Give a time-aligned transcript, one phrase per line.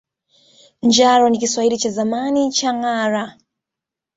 [0.81, 3.37] Njaro ni Kiswahili cha zamani kwa ngâara